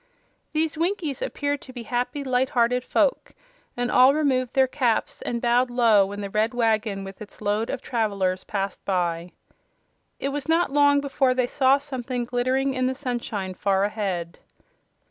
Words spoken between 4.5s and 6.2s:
their caps and bowed low